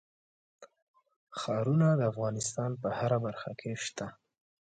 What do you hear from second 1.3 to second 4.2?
ښارونه د افغانستان په هره برخه کې شته.